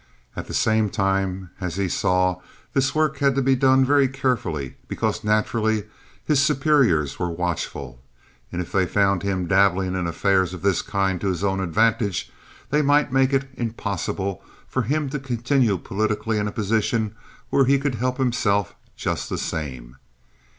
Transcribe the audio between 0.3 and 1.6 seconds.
At the same time,